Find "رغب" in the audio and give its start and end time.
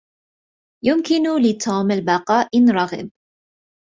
2.69-3.11